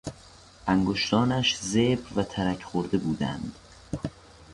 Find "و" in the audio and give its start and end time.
2.15-2.23